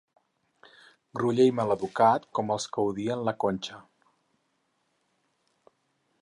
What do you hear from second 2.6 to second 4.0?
que odien la Conxa.